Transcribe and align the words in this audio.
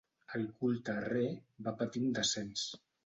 El 0.37 0.45
culte 0.61 0.95
a 1.01 1.03
Re 1.05 1.25
va 1.69 1.75
patir 1.83 2.05
un 2.07 2.17
descens. 2.21 2.65